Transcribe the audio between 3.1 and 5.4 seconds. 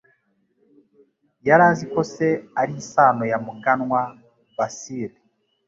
ya Muganwa Vasili.